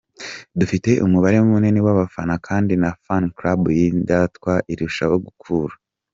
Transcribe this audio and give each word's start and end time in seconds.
Dufite 0.59 0.91
umubare 1.05 1.37
munini 1.49 1.79
w’abafana 1.85 2.33
kandi 2.47 2.73
na 2.81 2.89
Fan 3.03 3.25
Club 3.37 3.61
y’Indatwa 3.79 4.53
irushaho 4.73 5.17
gukura. 5.27 5.75